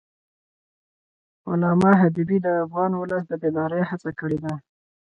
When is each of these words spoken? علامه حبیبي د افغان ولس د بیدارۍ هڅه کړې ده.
علامه 1.49 1.91
حبیبي 2.01 2.37
د 2.41 2.47
افغان 2.63 2.91
ولس 2.95 3.23
د 3.27 3.33
بیدارۍ 3.41 3.81
هڅه 3.89 4.09
کړې 4.19 4.37
ده. 4.43 4.53